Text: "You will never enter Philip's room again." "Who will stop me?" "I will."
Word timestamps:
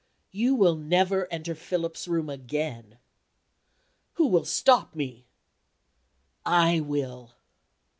"You 0.31 0.55
will 0.55 0.73
never 0.75 1.31
enter 1.31 1.53
Philip's 1.53 2.07
room 2.07 2.27
again." 2.27 2.97
"Who 4.13 4.25
will 4.25 4.45
stop 4.45 4.95
me?" 4.95 5.27
"I 6.43 6.79
will." 6.79 7.35